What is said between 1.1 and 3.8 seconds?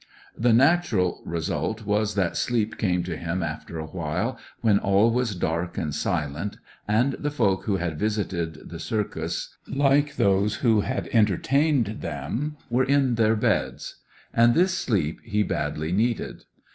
result was that sleep came to him after